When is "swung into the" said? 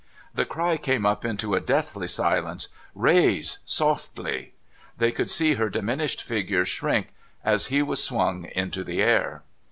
8.03-8.99